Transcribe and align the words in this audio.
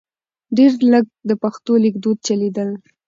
ډېر 0.57 0.71
لږ 0.91 1.05
د 1.29 1.31
پښتو 1.41 1.73
لیکدود 1.83 2.17
چلیدل. 2.27 2.69